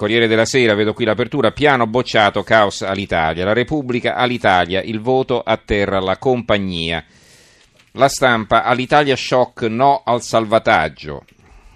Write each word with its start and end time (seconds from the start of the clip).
Corriere 0.00 0.28
della 0.28 0.46
Sera, 0.46 0.72
vedo 0.72 0.94
qui 0.94 1.04
l'apertura, 1.04 1.50
piano 1.50 1.86
bocciato, 1.86 2.42
caos 2.42 2.80
all'Italia. 2.80 3.44
La 3.44 3.52
Repubblica 3.52 4.14
all'Italia, 4.14 4.80
il 4.80 4.98
voto 4.98 5.42
atterra 5.42 6.00
la 6.00 6.16
compagnia. 6.16 7.04
La 7.92 8.08
stampa 8.08 8.64
all'Italia 8.64 9.14
shock, 9.14 9.60
no 9.64 10.00
al 10.02 10.22
salvataggio. 10.22 11.24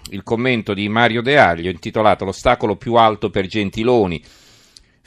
Il 0.09 0.23
commento 0.23 0.73
di 0.73 0.89
Mario 0.89 1.21
De 1.21 1.37
Aglio 1.37 1.69
intitolato 1.69 2.25
L'ostacolo 2.25 2.77
più 2.77 2.95
alto 2.95 3.29
per 3.29 3.45
Gentiloni. 3.45 4.19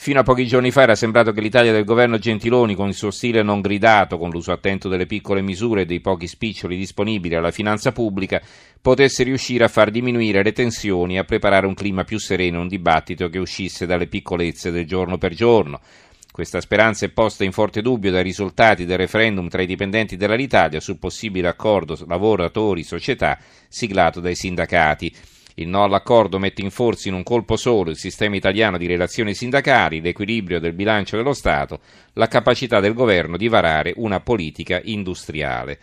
Fino 0.00 0.20
a 0.20 0.22
pochi 0.22 0.46
giorni 0.46 0.70
fa 0.70 0.82
era 0.82 0.94
sembrato 0.94 1.32
che 1.32 1.40
l'Italia 1.40 1.72
del 1.72 1.84
governo 1.84 2.18
Gentiloni, 2.18 2.76
con 2.76 2.86
il 2.86 2.94
suo 2.94 3.10
stile 3.10 3.42
non 3.42 3.60
gridato, 3.60 4.16
con 4.16 4.30
l'uso 4.30 4.52
attento 4.52 4.88
delle 4.88 5.06
piccole 5.06 5.42
misure 5.42 5.80
e 5.80 5.86
dei 5.86 5.98
pochi 5.98 6.28
spiccioli 6.28 6.76
disponibili 6.76 7.34
alla 7.34 7.50
finanza 7.50 7.90
pubblica, 7.90 8.40
potesse 8.80 9.24
riuscire 9.24 9.64
a 9.64 9.68
far 9.68 9.90
diminuire 9.90 10.44
le 10.44 10.52
tensioni 10.52 11.16
e 11.16 11.18
a 11.18 11.24
preparare 11.24 11.66
un 11.66 11.74
clima 11.74 12.04
più 12.04 12.20
sereno, 12.20 12.60
un 12.60 12.68
dibattito 12.68 13.28
che 13.28 13.40
uscisse 13.40 13.86
dalle 13.86 14.06
piccolezze 14.06 14.70
del 14.70 14.86
giorno 14.86 15.18
per 15.18 15.34
giorno. 15.34 15.80
Questa 16.30 16.60
speranza 16.60 17.04
è 17.04 17.10
posta 17.10 17.42
in 17.42 17.50
forte 17.50 17.82
dubbio 17.82 18.12
dai 18.12 18.22
risultati 18.22 18.84
del 18.84 18.98
referendum 18.98 19.48
tra 19.48 19.62
i 19.62 19.66
dipendenti 19.66 20.16
dell'Alitalia 20.16 20.78
sul 20.78 21.00
possibile 21.00 21.48
accordo 21.48 21.98
lavoratori-società 22.06 23.36
siglato 23.66 24.20
dai 24.20 24.36
sindacati. 24.36 25.12
Il 25.58 25.66
no 25.66 25.82
all'accordo 25.82 26.38
mette 26.38 26.62
in 26.62 26.70
forza 26.70 27.08
in 27.08 27.14
un 27.14 27.24
colpo 27.24 27.56
solo 27.56 27.90
il 27.90 27.96
sistema 27.96 28.36
italiano 28.36 28.78
di 28.78 28.86
relazioni 28.86 29.34
sindacali, 29.34 30.00
l'equilibrio 30.00 30.60
del 30.60 30.72
bilancio 30.72 31.16
dello 31.16 31.32
Stato, 31.32 31.80
la 32.12 32.28
capacità 32.28 32.78
del 32.78 32.94
governo 32.94 33.36
di 33.36 33.48
varare 33.48 33.92
una 33.96 34.20
politica 34.20 34.80
industriale. 34.84 35.80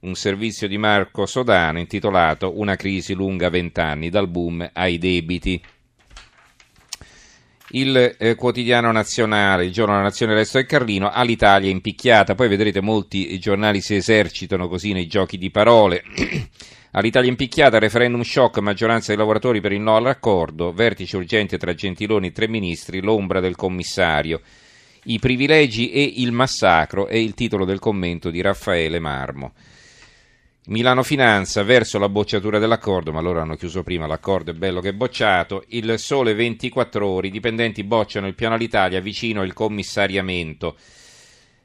Un 0.00 0.16
servizio 0.16 0.66
di 0.66 0.78
Marco 0.78 1.26
Sodano 1.26 1.78
intitolato 1.78 2.58
Una 2.58 2.74
crisi 2.74 3.14
lunga 3.14 3.48
vent'anni, 3.50 4.10
dal 4.10 4.26
boom 4.26 4.68
ai 4.72 4.98
debiti. 4.98 5.62
Il 7.68 8.16
eh, 8.18 8.34
quotidiano 8.34 8.90
nazionale, 8.90 9.66
il 9.66 9.72
giorno 9.72 9.92
della 9.92 10.06
nazione 10.06 10.34
Resto 10.34 10.58
del 10.58 10.66
Carlino, 10.66 11.08
all'Italia 11.08 11.70
impicchiata. 11.70 12.34
Poi 12.34 12.48
vedrete 12.48 12.80
molti 12.80 13.38
giornali 13.38 13.80
si 13.80 13.94
esercitano 13.94 14.66
così 14.66 14.92
nei 14.92 15.06
giochi 15.06 15.38
di 15.38 15.50
parole. 15.52 16.02
All'Italia 16.96 17.28
impicchiata, 17.28 17.80
referendum 17.80 18.22
shock, 18.22 18.58
maggioranza 18.58 19.08
dei 19.08 19.16
lavoratori 19.16 19.60
per 19.60 19.72
il 19.72 19.80
no 19.80 19.96
all'accordo, 19.96 20.72
vertice 20.72 21.16
urgente 21.16 21.58
tra 21.58 21.74
Gentiloni 21.74 22.28
e 22.28 22.32
tre 22.32 22.46
ministri, 22.46 23.02
l'ombra 23.02 23.40
del 23.40 23.56
commissario. 23.56 24.40
I 25.06 25.18
privilegi 25.18 25.90
e 25.90 26.04
il 26.18 26.30
massacro 26.30 27.08
è 27.08 27.16
il 27.16 27.34
titolo 27.34 27.64
del 27.64 27.80
commento 27.80 28.30
di 28.30 28.40
Raffaele 28.40 29.00
Marmo. 29.00 29.54
Milano 30.66 31.02
Finanza 31.02 31.64
verso 31.64 31.98
la 31.98 32.08
bocciatura 32.08 32.60
dell'accordo, 32.60 33.10
ma 33.10 33.20
loro 33.20 33.40
hanno 33.40 33.56
chiuso 33.56 33.82
prima, 33.82 34.06
l'accordo 34.06 34.52
è 34.52 34.54
bello 34.54 34.80
che 34.80 34.90
è 34.90 34.94
bocciato. 34.94 35.64
Il 35.70 35.98
sole 35.98 36.32
24 36.32 37.04
ore, 37.04 37.26
i 37.26 37.32
dipendenti 37.32 37.82
bocciano 37.82 38.28
il 38.28 38.36
piano 38.36 38.54
all'Italia 38.54 39.00
vicino 39.00 39.42
il 39.42 39.52
commissariamento 39.52 40.76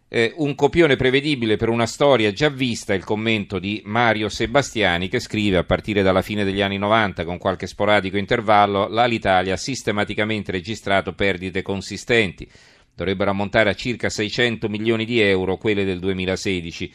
eh, 0.09 0.33
un 0.37 0.55
copione 0.55 0.95
prevedibile 0.95 1.55
per 1.55 1.69
una 1.69 1.85
storia 1.85 2.31
già 2.31 2.49
vista, 2.49 2.95
il 2.95 3.03
commento 3.03 3.59
di 3.59 3.81
Mario 3.85 4.27
Sebastiani 4.27 5.07
che 5.07 5.19
scrive 5.19 5.57
a 5.57 5.63
partire 5.63 6.01
dalla 6.01 6.23
fine 6.23 6.43
degli 6.43 6.61
anni 6.61 6.79
90 6.79 7.23
con 7.23 7.37
qualche 7.37 7.67
sporadico 7.67 8.17
intervallo 8.17 8.87
l'Alitalia 8.87 9.53
ha 9.53 9.57
sistematicamente 9.57 10.51
registrato 10.51 11.13
perdite 11.13 11.61
consistenti. 11.61 12.49
Dovrebbero 12.95 13.29
ammontare 13.29 13.69
a 13.69 13.75
circa 13.75 14.09
600 14.09 14.67
milioni 14.67 15.05
di 15.05 15.21
euro 15.21 15.57
quelle 15.57 15.85
del 15.85 15.99
2016. 15.99 16.91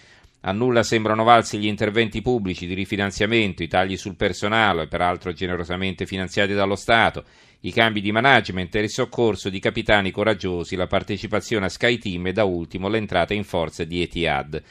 A 0.46 0.52
nulla 0.52 0.82
sembrano 0.82 1.24
valsi 1.24 1.56
gli 1.56 1.66
interventi 1.66 2.20
pubblici 2.20 2.66
di 2.66 2.74
rifinanziamento, 2.74 3.62
i 3.62 3.66
tagli 3.66 3.96
sul 3.96 4.14
personale, 4.14 4.88
peraltro 4.88 5.32
generosamente 5.32 6.04
finanziati 6.04 6.52
dallo 6.52 6.76
Stato, 6.76 7.24
i 7.60 7.72
cambi 7.72 8.02
di 8.02 8.12
management 8.12 8.74
e 8.74 8.80
il 8.80 8.90
soccorso 8.90 9.48
di 9.48 9.58
capitani 9.58 10.10
coraggiosi, 10.10 10.76
la 10.76 10.86
partecipazione 10.86 11.64
a 11.64 11.68
SkyTeam 11.70 12.26
e 12.26 12.32
da 12.32 12.44
ultimo 12.44 12.88
l'entrata 12.88 13.32
in 13.32 13.44
forza 13.44 13.84
di 13.84 14.02
Etihad. 14.02 14.62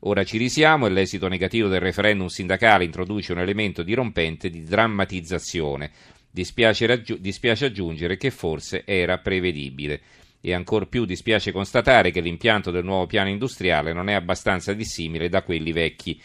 Ora 0.00 0.22
ci 0.22 0.36
risiamo 0.36 0.86
e 0.86 0.90
l'esito 0.90 1.28
negativo 1.28 1.68
del 1.68 1.80
referendum 1.80 2.26
sindacale 2.26 2.84
introduce 2.84 3.32
un 3.32 3.38
elemento 3.38 3.82
dirompente 3.82 4.50
di 4.50 4.64
drammatizzazione. 4.64 5.92
Dispiace, 6.30 6.84
raggiu- 6.84 7.18
dispiace 7.18 7.66
aggiungere 7.66 8.18
che 8.18 8.30
forse 8.30 8.82
era 8.84 9.16
prevedibile. 9.16 10.00
E 10.42 10.52
ancor 10.52 10.88
più 10.88 11.04
dispiace 11.04 11.52
constatare 11.52 12.10
che 12.10 12.20
l'impianto 12.20 12.70
del 12.70 12.84
nuovo 12.84 13.06
piano 13.06 13.30
industriale 13.30 13.92
non 13.92 14.08
è 14.08 14.12
abbastanza 14.12 14.72
dissimile 14.74 15.28
da 15.28 15.42
quelli 15.42 15.72
vecchi. 15.72 16.20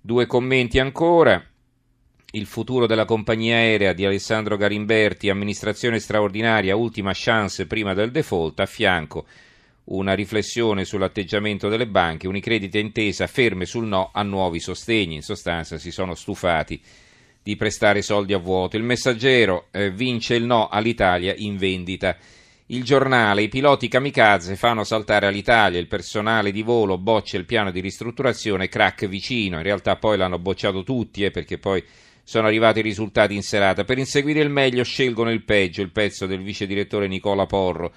Due 0.00 0.26
commenti 0.26 0.78
ancora. 0.78 1.42
Il 2.32 2.46
futuro 2.46 2.86
della 2.86 3.04
compagnia 3.04 3.56
aerea 3.56 3.92
di 3.92 4.04
Alessandro 4.04 4.56
Garimberti, 4.56 5.30
amministrazione 5.30 5.98
straordinaria, 5.98 6.76
ultima 6.76 7.12
chance 7.14 7.66
prima 7.66 7.94
del 7.94 8.10
default, 8.10 8.60
a 8.60 8.66
fianco 8.66 9.26
una 9.84 10.14
riflessione 10.14 10.84
sull'atteggiamento 10.84 11.68
delle 11.68 11.86
banche, 11.86 12.28
Unicredit 12.28 12.74
intesa 12.76 13.26
ferme 13.26 13.64
sul 13.64 13.86
no 13.86 14.10
a 14.12 14.22
nuovi 14.22 14.60
sostegni, 14.60 15.16
in 15.16 15.22
sostanza 15.22 15.78
si 15.78 15.90
sono 15.90 16.14
stufati 16.14 16.80
di 17.42 17.56
prestare 17.56 18.02
soldi 18.02 18.32
a 18.32 18.38
vuoto. 18.38 18.76
Il 18.76 18.82
messaggero 18.82 19.66
eh, 19.70 19.90
vince 19.90 20.34
il 20.34 20.44
no 20.44 20.68
all'Italia 20.68 21.34
in 21.36 21.56
vendita. 21.56 22.16
Il 22.72 22.84
giornale, 22.84 23.42
i 23.42 23.48
piloti 23.48 23.88
kamikaze 23.88 24.54
fanno 24.54 24.84
saltare 24.84 25.26
all'Italia, 25.26 25.80
il 25.80 25.88
personale 25.88 26.52
di 26.52 26.62
volo 26.62 26.98
boccia 26.98 27.36
il 27.36 27.44
piano 27.44 27.72
di 27.72 27.80
ristrutturazione, 27.80 28.68
crack 28.68 29.08
vicino, 29.08 29.56
in 29.56 29.64
realtà 29.64 29.96
poi 29.96 30.16
l'hanno 30.16 30.38
bocciato 30.38 30.84
tutti 30.84 31.24
eh, 31.24 31.32
perché 31.32 31.58
poi 31.58 31.82
sono 32.22 32.46
arrivati 32.46 32.78
i 32.78 32.82
risultati 32.82 33.34
in 33.34 33.42
serata. 33.42 33.82
Per 33.82 33.98
inseguire 33.98 34.38
il 34.40 34.50
meglio 34.50 34.84
scelgono 34.84 35.32
il 35.32 35.42
peggio, 35.42 35.82
il 35.82 35.90
pezzo 35.90 36.26
del 36.26 36.42
vice 36.42 36.68
direttore 36.68 37.08
Nicola 37.08 37.44
Porro. 37.44 37.92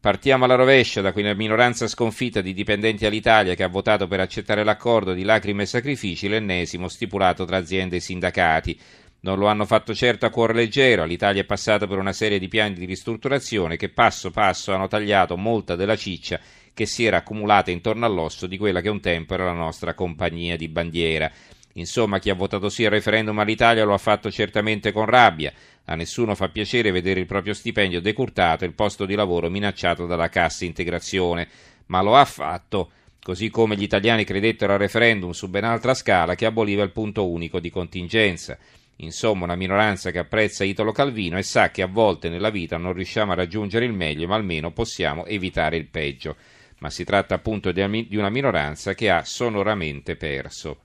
Partiamo 0.00 0.46
alla 0.46 0.56
rovescia 0.56 1.00
da 1.00 1.12
quella 1.12 1.32
minoranza 1.34 1.86
sconfitta 1.86 2.40
di 2.40 2.54
dipendenti 2.54 3.06
all'Italia 3.06 3.54
che 3.54 3.62
ha 3.62 3.68
votato 3.68 4.08
per 4.08 4.18
accettare 4.18 4.64
l'accordo 4.64 5.12
di 5.12 5.22
lacrime 5.22 5.62
e 5.62 5.66
sacrifici, 5.66 6.26
l'ennesimo 6.26 6.88
stipulato 6.88 7.44
tra 7.44 7.56
aziende 7.56 7.96
e 7.96 8.00
sindacati. 8.00 8.80
Non 9.20 9.38
lo 9.38 9.48
hanno 9.48 9.64
fatto 9.64 9.94
certo 9.94 10.26
a 10.26 10.30
cuore 10.30 10.52
leggero, 10.52 11.04
l'Italia 11.04 11.42
è 11.42 11.44
passata 11.44 11.88
per 11.88 11.98
una 11.98 12.12
serie 12.12 12.38
di 12.38 12.46
piani 12.46 12.74
di 12.74 12.84
ristrutturazione 12.84 13.76
che 13.76 13.88
passo 13.88 14.30
passo 14.30 14.72
hanno 14.72 14.86
tagliato 14.86 15.36
molta 15.36 15.74
della 15.74 15.96
ciccia 15.96 16.38
che 16.72 16.86
si 16.86 17.04
era 17.04 17.16
accumulata 17.16 17.72
intorno 17.72 18.06
all'osso 18.06 18.46
di 18.46 18.56
quella 18.56 18.80
che 18.80 18.88
un 18.88 19.00
tempo 19.00 19.34
era 19.34 19.46
la 19.46 19.52
nostra 19.52 19.94
compagnia 19.94 20.56
di 20.56 20.68
bandiera. 20.68 21.28
Insomma, 21.72 22.20
chi 22.20 22.30
ha 22.30 22.34
votato 22.34 22.68
sì 22.68 22.84
al 22.84 22.92
referendum 22.92 23.36
all'Italia 23.40 23.82
lo 23.82 23.94
ha 23.94 23.98
fatto 23.98 24.30
certamente 24.30 24.92
con 24.92 25.06
rabbia. 25.06 25.52
A 25.86 25.96
nessuno 25.96 26.36
fa 26.36 26.48
piacere 26.50 26.92
vedere 26.92 27.18
il 27.18 27.26
proprio 27.26 27.54
stipendio 27.54 28.00
decurtato 28.00 28.62
e 28.62 28.68
il 28.68 28.74
posto 28.74 29.06
di 29.06 29.16
lavoro 29.16 29.50
minacciato 29.50 30.06
dalla 30.06 30.28
cassa 30.28 30.64
integrazione, 30.64 31.48
ma 31.86 32.00
lo 32.00 32.14
ha 32.14 32.24
fatto, 32.24 32.90
così 33.20 33.50
come 33.50 33.74
gli 33.74 33.82
italiani 33.82 34.22
credettero 34.22 34.74
al 34.74 34.78
referendum 34.78 35.32
su 35.32 35.48
ben 35.48 35.64
altra 35.64 35.94
scala 35.94 36.36
che 36.36 36.46
aboliva 36.46 36.84
il 36.84 36.92
punto 36.92 37.28
unico 37.28 37.58
di 37.58 37.70
contingenza. 37.70 38.56
Insomma, 39.00 39.44
una 39.44 39.54
minoranza 39.54 40.10
che 40.10 40.18
apprezza 40.18 40.64
Italo 40.64 40.90
Calvino 40.90 41.38
e 41.38 41.44
sa 41.44 41.70
che 41.70 41.82
a 41.82 41.86
volte 41.86 42.28
nella 42.28 42.50
vita 42.50 42.76
non 42.78 42.94
riusciamo 42.94 43.30
a 43.30 43.36
raggiungere 43.36 43.84
il 43.84 43.92
meglio, 43.92 44.26
ma 44.26 44.34
almeno 44.34 44.72
possiamo 44.72 45.24
evitare 45.26 45.76
il 45.76 45.86
peggio. 45.86 46.36
Ma 46.80 46.90
si 46.90 47.04
tratta 47.04 47.34
appunto 47.34 47.70
di 47.70 48.16
una 48.16 48.30
minoranza 48.30 48.94
che 48.94 49.10
ha 49.10 49.24
sonoramente 49.24 50.16
perso. 50.16 50.80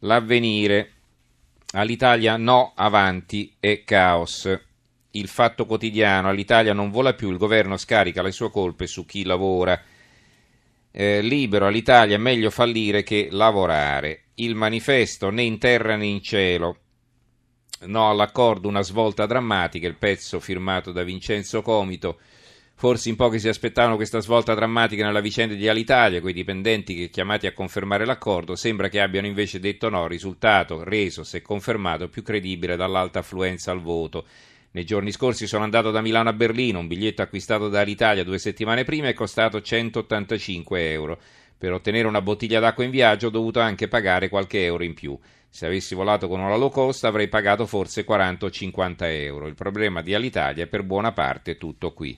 L'avvenire. 0.00 0.92
All'Italia 1.72 2.36
no, 2.36 2.72
avanti 2.74 3.54
e 3.60 3.84
caos. 3.84 4.48
Il 5.10 5.28
fatto 5.28 5.66
quotidiano. 5.66 6.28
All'Italia 6.28 6.72
non 6.72 6.90
vola 6.90 7.12
più, 7.12 7.30
il 7.30 7.36
governo 7.36 7.76
scarica 7.76 8.22
le 8.22 8.32
sue 8.32 8.50
colpe 8.50 8.86
su 8.86 9.04
chi 9.04 9.24
lavora. 9.24 9.78
Eh, 10.90 11.20
libero 11.20 11.66
all'Italia 11.66 12.18
meglio 12.18 12.50
fallire 12.50 13.02
che 13.02 13.28
lavorare. 13.30 14.28
Il 14.36 14.54
manifesto 14.54 15.28
né 15.28 15.42
in 15.42 15.58
terra 15.58 15.96
né 15.96 16.06
in 16.06 16.22
cielo. 16.22 16.80
No 17.80 18.08
all'accordo, 18.08 18.68
una 18.68 18.82
svolta 18.82 19.26
drammatica, 19.26 19.86
il 19.86 19.96
pezzo 19.96 20.40
firmato 20.40 20.92
da 20.92 21.02
Vincenzo 21.02 21.60
Comito. 21.60 22.18
Forse 22.74 23.10
in 23.10 23.16
pochi 23.16 23.38
si 23.38 23.48
aspettavano 23.48 23.96
questa 23.96 24.20
svolta 24.20 24.54
drammatica 24.54 25.04
nella 25.04 25.20
vicenda 25.20 25.54
di 25.54 25.68
Alitalia, 25.68 26.22
quei 26.22 26.32
dipendenti 26.32 26.94
che 26.94 27.10
chiamati 27.10 27.46
a 27.46 27.52
confermare 27.52 28.06
l'accordo 28.06 28.56
sembra 28.56 28.88
che 28.88 29.00
abbiano 29.00 29.26
invece 29.26 29.60
detto 29.60 29.90
no, 29.90 30.06
risultato 30.06 30.84
reso, 30.84 31.22
se 31.22 31.42
confermato, 31.42 32.08
più 32.08 32.22
credibile 32.22 32.76
dall'alta 32.76 33.18
affluenza 33.18 33.72
al 33.72 33.82
voto. 33.82 34.24
Nei 34.70 34.84
giorni 34.84 35.12
scorsi 35.12 35.46
sono 35.46 35.64
andato 35.64 35.90
da 35.90 36.00
Milano 36.00 36.30
a 36.30 36.34
Berlino, 36.34 36.78
un 36.78 36.86
biglietto 36.86 37.22
acquistato 37.22 37.68
da 37.68 37.80
Alitalia 37.80 38.24
due 38.24 38.38
settimane 38.38 38.84
prima 38.84 39.08
è 39.08 39.14
costato 39.14 39.60
185 39.60 40.90
euro. 40.92 41.18
Per 41.58 41.72
ottenere 41.72 42.06
una 42.06 42.20
bottiglia 42.20 42.60
d'acqua 42.60 42.84
in 42.84 42.90
viaggio 42.90 43.28
ho 43.28 43.30
dovuto 43.30 43.60
anche 43.60 43.88
pagare 43.88 44.28
qualche 44.28 44.64
euro 44.64 44.84
in 44.84 44.92
più. 44.92 45.18
Se 45.56 45.66
avessi 45.66 45.94
volato 45.94 46.28
con 46.28 46.40
una 46.40 46.56
low 46.56 46.70
cost 46.70 47.04
avrei 47.04 47.28
pagato 47.28 47.64
forse 47.64 48.04
40 48.04 48.44
o 48.44 48.50
50 48.50 49.10
euro. 49.10 49.46
Il 49.46 49.54
problema 49.54 50.02
di 50.02 50.14
Alitalia 50.14 50.64
è 50.64 50.66
per 50.66 50.82
buona 50.82 51.12
parte 51.12 51.56
tutto 51.56 51.92
qui 51.92 52.16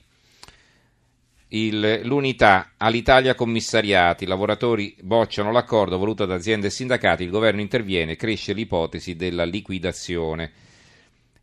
il, 1.49 2.01
l'unità 2.03 2.73
all'Italia 2.77 3.35
commissariati, 3.35 4.25
i 4.25 4.27
lavoratori 4.27 4.95
bocciano 5.01 5.51
l'accordo 5.51 5.97
voluto 5.97 6.25
da 6.25 6.35
aziende 6.35 6.67
e 6.67 6.71
sindacati, 6.71 7.23
il 7.23 7.29
governo 7.29 7.61
interviene, 7.61 8.15
cresce 8.15 8.53
l'ipotesi 8.53 9.15
della 9.15 9.45
liquidazione. 9.45 10.51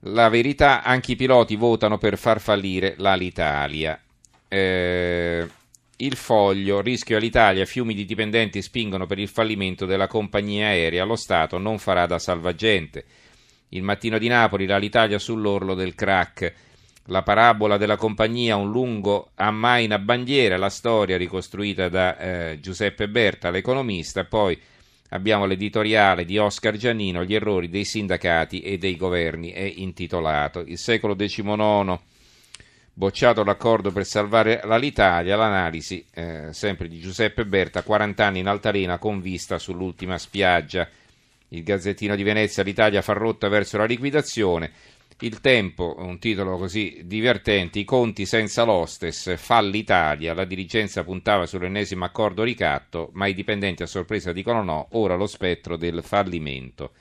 La 0.01 0.29
verità, 0.29 0.83
anche 0.83 1.13
i 1.13 1.17
piloti 1.17 1.57
votano 1.57 1.99
per 1.99 2.19
far 2.19 2.41
fallire 2.41 2.95
l'Alitalia. 2.99 4.01
Eh, 4.47 5.49
il 5.99 6.15
foglio, 6.15 6.83
rischio 6.83 7.17
all'Italia, 7.17 7.65
fiumi 7.65 7.95
di 7.95 8.05
dipendenti 8.05 8.61
spingono 8.61 9.07
per 9.07 9.19
il 9.19 9.29
fallimento 9.29 9.87
della 9.87 10.07
compagnia 10.07 10.67
aerea, 10.67 11.05
lo 11.05 11.17
Stato 11.17 11.57
non 11.57 11.79
farà 11.79 12.05
da 12.05 12.19
salvagente. 12.19 13.05
Il 13.71 13.83
mattino 13.83 14.19
di 14.19 14.29
Napoli, 14.29 14.67
l'Alitalia 14.67 15.19
sull'orlo 15.19 15.75
del 15.75 15.95
crack. 15.95 16.53
La 17.07 17.23
parabola 17.23 17.79
della 17.79 17.97
compagnia, 17.97 18.57
un 18.57 18.71
lungo 18.71 19.31
ammaina 19.37 19.99
bandiera, 19.99 20.59
la 20.59 20.69
storia 20.69 21.17
ricostruita 21.17 21.89
da 21.89 22.19
eh, 22.19 22.61
Giuseppe 22.61 23.09
Berta, 23.09 23.51
l'economista, 23.51 24.25
poi 24.25 24.59
abbiamo 25.11 25.47
l'editoriale 25.47 26.25
di 26.25 26.37
Oscar 26.37 26.77
Giannino, 26.77 27.25
Gli 27.25 27.35
errori 27.35 27.71
dei 27.71 27.85
sindacati 27.85 28.61
e 28.61 28.77
dei 28.77 28.97
governi, 28.97 29.53
è 29.53 29.73
intitolato 29.77 30.61
Il 30.61 30.79
secolo 30.79 31.15
XIX 31.15 31.99
bocciato 32.99 33.45
l'accordo 33.45 33.93
per 33.93 34.07
salvare 34.07 34.63
l'Italia, 34.79 35.37
l'analisi 35.37 36.03
eh, 36.15 36.49
sempre 36.53 36.89
di 36.89 36.99
Giuseppe 36.99 37.45
Berta, 37.45 37.83
40 37.83 38.25
anni 38.25 38.39
in 38.39 38.47
altalena 38.47 38.97
con 38.97 39.21
vista 39.21 39.59
sull'ultima 39.59 40.17
spiaggia. 40.17 40.89
Il 41.49 41.63
Gazzettino 41.63 42.17
di 42.17 42.23
Venezia, 42.23 42.63
l'Italia 42.63 43.03
fa 43.03 43.13
rotta 43.13 43.49
verso 43.49 43.77
la 43.77 43.85
liquidazione. 43.85 44.73
Il 45.21 45.43
Tempo, 45.43 45.97
un 45.99 46.19
titolo 46.19 46.57
così 46.57 47.03
divertente, 47.05 47.79
i 47.79 47.85
conti 47.85 48.25
senza 48.25 48.65
l'Ostes, 48.65 49.37
fa 49.37 49.61
l'Italia, 49.61 50.33
la 50.33 50.47
dirigenza 50.47 51.05
puntava 51.05 51.45
sull'ennesimo 51.45 52.03
accordo 52.03 52.43
ricatto, 52.43 53.11
ma 53.13 53.27
i 53.27 53.35
dipendenti 53.35 53.83
a 53.83 53.87
sorpresa 53.87 54.33
dicono 54.33 54.63
no, 54.63 54.89
ora 54.93 55.17
lo 55.17 55.27
spettro 55.27 55.77
del 55.77 56.03
fallimento. 56.03 56.93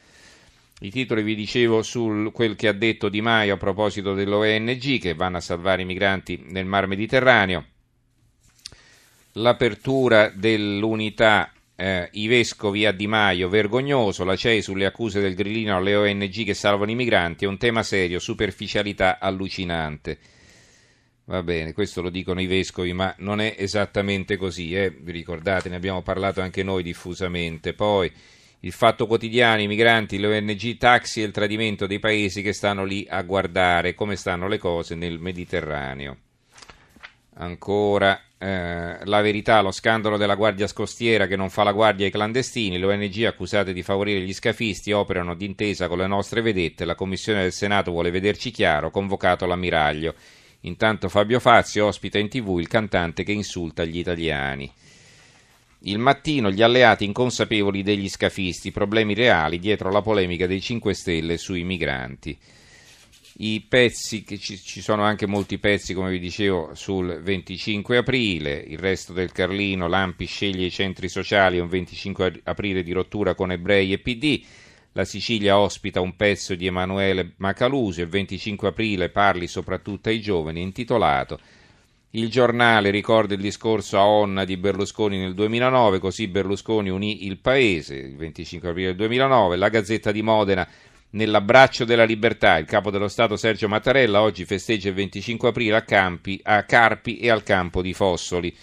I 0.81 0.91
titoli 0.91 1.23
vi 1.23 1.35
dicevo 1.35 1.81
su 1.83 2.31
quel 2.33 2.55
che 2.55 2.67
ha 2.67 2.73
detto 2.73 3.07
Di 3.07 3.21
Maio 3.21 3.53
a 3.53 3.57
proposito 3.57 4.13
dell'ONG 4.13 4.99
che 4.99 5.13
vanno 5.13 5.37
a 5.37 5.41
salvare 5.41 5.83
i 5.83 5.85
migranti 5.85 6.43
nel 6.47 6.65
Mar 6.65 6.85
Mediterraneo. 6.87 7.65
L'apertura 9.33 10.29
dell'unità 10.29 11.51
eh, 11.77 12.09
i 12.13 12.27
vescovi 12.27 12.85
a 12.85 12.91
Di 12.91 13.07
Maio, 13.07 13.49
vergognoso, 13.49 14.23
la 14.23 14.35
CEI 14.35 14.61
sulle 14.61 14.85
accuse 14.85 15.21
del 15.21 15.35
grillino 15.35 15.75
alle 15.77 15.95
ONG 15.95 16.43
che 16.43 16.53
salvano 16.53 16.91
i 16.91 16.95
migranti, 16.95 17.45
è 17.45 17.47
un 17.47 17.57
tema 17.57 17.83
serio, 17.83 18.19
superficialità 18.19 19.19
allucinante. 19.19 20.17
Va 21.25 21.41
bene, 21.41 21.73
questo 21.73 22.01
lo 22.01 22.09
dicono 22.09 22.39
i 22.39 22.45
vescovi, 22.45 22.93
ma 22.93 23.13
non 23.19 23.41
è 23.41 23.55
esattamente 23.57 24.37
così, 24.37 24.75
eh? 24.75 24.89
vi 24.91 25.11
ricordate, 25.11 25.69
ne 25.69 25.75
abbiamo 25.75 26.01
parlato 26.01 26.41
anche 26.41 26.63
noi 26.63 26.83
diffusamente. 26.83 27.73
Poi 27.73 28.11
il 28.61 28.71
fatto 28.71 29.07
quotidiano, 29.07 29.61
i 29.61 29.67
migranti, 29.67 30.17
le 30.17 30.37
ONG, 30.37 30.77
taxi 30.77 31.21
e 31.21 31.25
il 31.25 31.31
tradimento 31.31 31.85
dei 31.87 31.99
paesi 31.99 32.41
che 32.41 32.53
stanno 32.53 32.83
lì 32.83 33.05
a 33.09 33.21
guardare 33.21 33.93
come 33.93 34.15
stanno 34.15 34.47
le 34.47 34.57
cose 34.57 34.95
nel 34.95 35.19
Mediterraneo. 35.19 36.17
Ancora 37.37 38.19
eh, 38.37 38.97
la 39.03 39.21
verità, 39.21 39.61
lo 39.61 39.71
scandalo 39.71 40.17
della 40.17 40.35
guardia 40.35 40.67
scostiera 40.67 41.27
che 41.27 41.35
non 41.35 41.49
fa 41.49 41.63
la 41.63 41.71
guardia 41.71 42.05
ai 42.05 42.11
clandestini, 42.11 42.77
le 42.77 42.85
ONG 42.85 43.23
accusate 43.23 43.73
di 43.73 43.81
favorire 43.81 44.21
gli 44.21 44.33
scafisti 44.33 44.91
operano 44.91 45.35
d'intesa 45.35 45.87
con 45.87 45.97
le 45.97 46.07
nostre 46.07 46.41
vedette, 46.41 46.85
la 46.85 46.95
Commissione 46.95 47.41
del 47.41 47.51
Senato 47.53 47.91
vuole 47.91 48.11
vederci 48.11 48.51
chiaro, 48.51 48.91
convocato 48.91 49.45
l'ammiraglio. 49.45 50.13
Intanto 50.61 51.09
Fabio 51.09 51.39
Fazio 51.39 51.87
ospita 51.87 52.17
in 52.17 52.27
tv 52.27 52.57
il 52.59 52.67
cantante 52.67 53.23
che 53.23 53.31
insulta 53.31 53.83
gli 53.83 53.99
italiani. 53.99 54.71
Il 55.87 55.99
mattino 55.99 56.49
gli 56.49 56.63
alleati 56.63 57.05
inconsapevoli 57.05 57.83
degli 57.83 58.09
scafisti, 58.09 58.71
problemi 58.71 59.13
reali 59.13 59.59
dietro 59.59 59.91
la 59.91 60.01
polemica 60.01 60.47
dei 60.47 60.59
5 60.59 60.95
Stelle 60.95 61.37
sui 61.37 61.63
migranti. 61.63 62.35
I 63.37 63.63
pezzi, 63.69 64.23
che 64.23 64.39
ci, 64.39 64.57
ci, 64.57 64.81
sono 64.81 65.03
anche 65.03 65.27
molti 65.27 65.59
pezzi, 65.59 65.93
come 65.93 66.09
vi 66.09 66.17
dicevo, 66.17 66.71
sul 66.73 67.21
25 67.21 67.97
aprile, 67.97 68.53
il 68.55 68.79
resto 68.79 69.13
del 69.13 69.31
Carlino, 69.31 69.87
Lampi 69.87 70.25
sceglie 70.25 70.65
i 70.65 70.71
centri 70.71 71.07
sociali, 71.07 71.59
un 71.59 71.67
25 71.67 72.41
aprile 72.45 72.81
di 72.81 72.91
rottura 72.91 73.35
con 73.35 73.51
ebrei 73.51 73.93
e 73.93 73.99
PD, 73.99 74.41
la 74.93 75.05
Sicilia 75.05 75.59
ospita 75.59 76.01
un 76.01 76.15
pezzo 76.15 76.55
di 76.55 76.65
Emanuele 76.65 77.33
Macalusi, 77.37 78.01
il 78.01 78.07
25 78.07 78.69
aprile 78.69 79.09
parli 79.09 79.45
soprattutto 79.45 80.09
ai 80.09 80.19
giovani, 80.19 80.61
intitolato 80.63 81.39
il 82.17 82.29
giornale 82.29 82.91
ricorda 82.91 83.33
il 83.33 83.41
discorso 83.41 83.97
a 83.97 84.07
Onna 84.07 84.45
di 84.45 84.57
Berlusconi 84.57 85.17
nel 85.17 85.33
2009, 85.33 85.99
così 85.99 86.27
Berlusconi 86.27 86.89
unì 86.89 87.25
il 87.25 87.37
paese, 87.37 87.95
il 87.95 88.15
25 88.15 88.69
aprile 88.69 88.95
2009, 88.95 89.57
la 89.57 89.69
Gazzetta 89.69 90.11
di 90.11 90.21
Modena 90.21 90.67
nell'abbraccio 91.11 91.83
della 91.83 92.05
libertà, 92.05 92.57
il 92.57 92.65
capo 92.65 92.89
dello 92.89 93.09
Stato 93.09 93.35
Sergio 93.35 93.67
Mattarella 93.67 94.21
oggi 94.21 94.45
festeggia 94.45 94.89
il 94.89 94.95
25 94.95 95.49
aprile 95.49 95.75
a, 95.75 95.81
Campi, 95.81 96.39
a 96.43 96.63
Carpi 96.63 97.17
e 97.17 97.29
al 97.29 97.43
campo 97.43 97.81
di 97.81 97.93
Fossoli. 97.93 98.55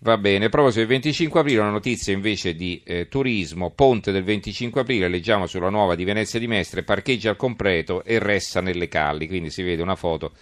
Va 0.00 0.16
bene, 0.16 0.44
a 0.44 0.48
proposito 0.48 0.80
del 0.80 0.88
25 0.88 1.40
aprile, 1.40 1.60
una 1.60 1.70
notizia 1.70 2.12
invece 2.12 2.54
di 2.54 2.80
eh, 2.84 3.08
turismo, 3.08 3.70
ponte 3.72 4.12
del 4.12 4.22
25 4.22 4.82
aprile, 4.82 5.08
leggiamo 5.08 5.46
sulla 5.46 5.70
nuova 5.70 5.96
di 5.96 6.04
Venezia 6.04 6.38
di 6.38 6.46
Mestre, 6.46 6.84
parcheggia 6.84 7.30
al 7.30 7.36
completo 7.36 8.04
e 8.04 8.18
resta 8.18 8.60
nelle 8.60 8.86
calli, 8.86 9.26
quindi 9.26 9.50
si 9.50 9.62
vede 9.62 9.82
una 9.82 9.96
foto 9.96 10.32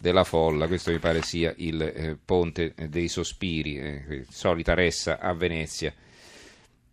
della 0.00 0.24
folla, 0.24 0.66
questo 0.66 0.90
mi 0.90 0.98
pare 0.98 1.20
sia 1.20 1.52
il 1.58 1.82
eh, 1.82 2.16
ponte 2.24 2.72
dei 2.88 3.08
sospiri, 3.08 3.76
eh, 3.76 4.24
solita 4.30 4.72
ressa 4.72 5.18
a 5.18 5.34
Venezia. 5.34 5.92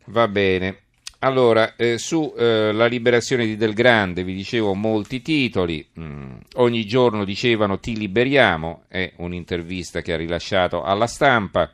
Va 0.07 0.27
bene. 0.27 0.81
Allora, 1.19 1.75
eh, 1.77 1.97
eh, 1.97 2.71
la 2.73 2.85
liberazione 2.85 3.45
di 3.45 3.55
Del 3.55 3.73
Grande 3.73 4.23
vi 4.23 4.35
dicevo 4.35 4.75
molti 4.75 5.21
titoli, 5.21 5.87
mm, 5.99 6.35
ogni 6.55 6.85
giorno 6.85 7.25
dicevano 7.25 7.79
ti 7.79 7.97
liberiamo, 7.97 8.83
è 8.87 9.13
un'intervista 9.17 10.01
che 10.01 10.13
ha 10.13 10.17
rilasciato 10.17 10.83
alla 10.83 11.07
stampa. 11.07 11.71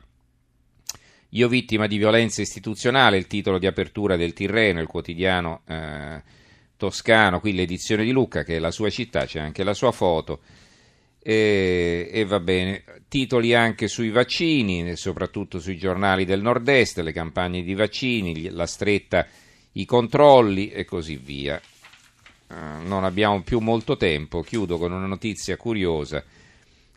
Io 1.30 1.48
vittima 1.48 1.88
di 1.88 1.98
violenza 1.98 2.40
istituzionale, 2.40 3.18
il 3.18 3.26
titolo 3.26 3.58
di 3.58 3.66
apertura 3.66 4.16
del 4.16 4.32
Tirreno, 4.32 4.80
il 4.80 4.86
quotidiano 4.86 5.62
eh, 5.66 6.22
toscano, 6.76 7.40
qui 7.40 7.54
l'edizione 7.54 8.04
di 8.04 8.12
Lucca, 8.12 8.44
che 8.44 8.56
è 8.56 8.58
la 8.60 8.70
sua 8.70 8.88
città, 8.88 9.26
c'è 9.26 9.40
anche 9.40 9.64
la 9.64 9.74
sua 9.74 9.90
foto. 9.90 10.40
E, 11.26 12.10
e, 12.12 12.24
va 12.26 12.38
bene, 12.38 12.84
titoli 13.08 13.54
anche 13.54 13.88
sui 13.88 14.10
vaccini, 14.10 14.94
soprattutto 14.94 15.58
sui 15.58 15.78
giornali 15.78 16.26
del 16.26 16.42
nord-est, 16.42 16.98
le 16.98 17.12
campagne 17.12 17.62
di 17.62 17.72
vaccini, 17.72 18.50
la 18.50 18.66
stretta, 18.66 19.26
i 19.72 19.86
controlli 19.86 20.68
e 20.68 20.84
così 20.84 21.16
via. 21.16 21.58
Uh, 22.48 22.86
non 22.86 23.04
abbiamo 23.04 23.40
più 23.40 23.60
molto 23.60 23.96
tempo, 23.96 24.42
chiudo 24.42 24.76
con 24.76 24.92
una 24.92 25.06
notizia 25.06 25.56
curiosa 25.56 26.22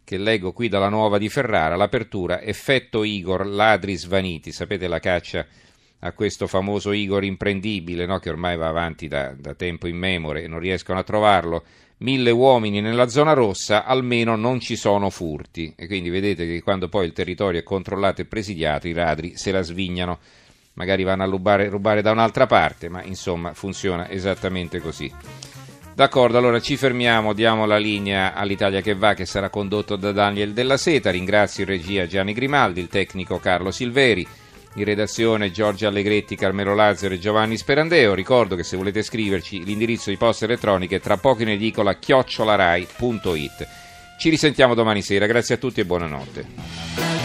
che 0.04 0.18
leggo 0.18 0.52
qui 0.52 0.68
dalla 0.68 0.90
nuova 0.90 1.18
di 1.18 1.30
Ferrara, 1.30 1.78
l'apertura 1.78 2.42
effetto 2.42 3.06
Igor, 3.06 3.48
ladri 3.48 3.96
svaniti, 3.96 4.52
sapete 4.52 4.90
la 4.90 5.00
caccia 5.00 5.46
a 6.00 6.12
questo 6.12 6.48
famoso 6.48 6.92
Igor 6.92 7.24
imprendibile, 7.24 8.06
no? 8.06 8.20
che 8.20 8.30
ormai 8.30 8.58
va 8.58 8.68
avanti 8.68 9.08
da, 9.08 9.34
da 9.38 9.54
tempo 9.54 9.88
immemore 9.88 10.44
e 10.44 10.48
non 10.48 10.60
riescono 10.60 11.00
a 11.00 11.04
trovarlo, 11.04 11.64
mille 12.00 12.32
uomini 12.32 12.82
nella 12.82 13.08
zona 13.08 13.34
rossa, 13.34 13.86
almeno 13.86 14.36
non 14.36 14.60
ci 14.60 14.76
sono 14.76 15.10
furti. 15.10 15.74
E 15.76 15.88
quindi 15.88 16.10
vedete 16.10 16.46
che 16.46 16.62
quando 16.62 16.90
poi 16.90 17.06
il 17.06 17.14
territorio 17.14 17.60
è 17.60 17.64
controllato 17.64 18.22
e 18.22 18.26
presidiato, 18.26 18.88
i 18.88 18.94
ladri 18.94 19.36
se 19.36 19.52
la 19.52 19.62
svignano, 19.62 20.20
magari 20.74 21.04
vanno 21.04 21.24
a 21.24 21.28
rubare, 21.28 21.70
rubare 21.70 22.02
da 22.02 22.12
un'altra 22.12 22.46
parte, 22.46 22.90
ma 22.90 23.04
insomma 23.04 23.54
funziona 23.54 24.10
esattamente 24.10 24.80
così. 24.80 25.12
D'accordo, 25.98 26.38
allora 26.38 26.60
ci 26.60 26.78
fermiamo, 26.78 27.34
diamo 27.34 27.66
la 27.66 27.80
linea 27.80 28.36
all'Italia 28.36 28.82
che 28.82 28.94
va, 28.94 29.16
che 29.16 29.26
sarà 29.26 29.50
condotto 29.50 29.96
da 29.96 30.12
Daniel 30.12 30.54
Della 30.54 30.78
Seta. 30.78 31.10
Ringrazio 31.10 31.64
in 31.64 31.70
regia 31.70 32.06
Gianni 32.06 32.34
Grimaldi, 32.34 32.82
il 32.82 32.88
tecnico 32.88 33.40
Carlo 33.40 33.72
Silveri. 33.72 34.28
In 34.78 34.84
redazione 34.84 35.50
Giorgio 35.50 35.88
Allegretti, 35.88 36.36
Carmelo 36.36 36.76
Lazzaro 36.76 37.16
e 37.16 37.20
Giovanni 37.20 37.58
Sperandeo. 37.58 38.14
Ricordo 38.14 38.56
che 38.56 38.62
se 38.62 38.78
volete 38.78 39.02
scriverci 39.02 39.64
l'indirizzo 39.64 40.12
di 40.12 40.18
posta 40.18 40.46
elettronica 40.46 40.96
è 40.96 41.00
tra 41.00 41.18
poco 41.18 41.42
in 41.42 41.50
edicola 41.50 41.96
chiocciolarai.it. 41.96 43.68
Ci 44.20 44.30
risentiamo 44.30 44.76
domani 44.76 45.02
sera, 45.02 45.26
grazie 45.26 45.56
a 45.56 45.58
tutti 45.58 45.80
e 45.80 45.86
buonanotte. 45.86 47.17